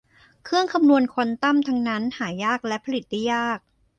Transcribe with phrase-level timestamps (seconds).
[0.43, 3.59] เครื่องคำนวณควอนตัมทั้งนั้นหายากและผลิตได้ยาก